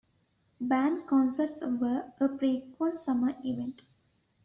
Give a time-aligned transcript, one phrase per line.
[0.59, 3.83] Band concerts were a frequent summer event.